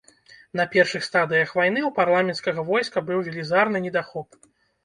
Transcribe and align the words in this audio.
На 0.59 0.63
першых 0.75 1.03
стадыях 1.07 1.51
вайны 1.59 1.79
ў 1.83 1.91
парламенцкага 1.99 2.65
войска 2.73 3.07
быў 3.11 3.23
велізарны 3.29 3.77
недахоп. 3.85 4.29